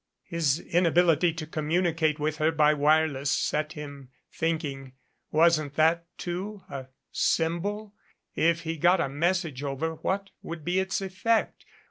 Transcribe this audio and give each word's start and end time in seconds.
His 0.23 0.59
inability 0.59 1.31
to 1.33 1.45
communicate 1.45 2.17
with 2.17 2.37
her 2.37 2.51
by 2.51 2.73
wire 2.73 3.07
less 3.07 3.29
set 3.29 3.73
him 3.73 4.09
thinking. 4.31 4.93
Wasn't 5.29 5.75
that, 5.75 6.07
too, 6.17 6.63
a 6.71 6.87
symbol? 7.11 7.93
If 8.33 8.61
he 8.61 8.77
got 8.77 8.99
a 8.99 9.07
message 9.07 9.61
over 9.61 9.93
what 9.97 10.31
would 10.41 10.65
be 10.65 10.79
its 10.79 11.01
effect? 11.01 11.65